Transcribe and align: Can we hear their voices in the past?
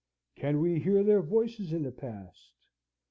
Can 0.35 0.59
we 0.59 0.79
hear 0.79 1.03
their 1.03 1.21
voices 1.21 1.71
in 1.71 1.83
the 1.83 1.91
past? 1.91 2.53